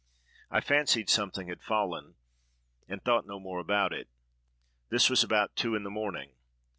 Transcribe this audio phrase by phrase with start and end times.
[0.49, 2.15] I fancied something had fallen,
[2.87, 4.09] and thought no more about it.
[4.89, 6.31] This was about two in the morning.